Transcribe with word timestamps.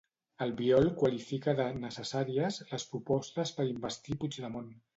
Albiol 0.45 0.89
qualifica 1.01 1.53
de 1.59 1.67
“necessàries” 1.83 2.59
les 2.73 2.89
propostes 2.95 3.55
per 3.61 3.69
investir 3.77 4.21
Puigdemont. 4.25 4.77